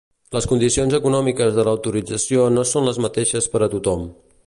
[0.35, 4.13] Les condicions econòmiques de l'autorització no són les mateixes per a tothom.